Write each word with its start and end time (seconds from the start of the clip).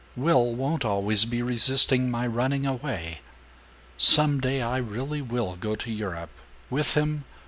Will 0.15 0.55
won't 0.55 0.83
always 0.83 1.25
be 1.25 1.43
resisting 1.43 2.09
my 2.09 2.25
running 2.25 2.65
away. 2.65 3.19
Some 3.97 4.39
day 4.39 4.59
I 4.59 4.77
really 4.77 5.21
will 5.21 5.55
go 5.57 5.75
to 5.75 5.91
Europe 5.91 6.31
with 6.71 6.95
him. 6.95 7.23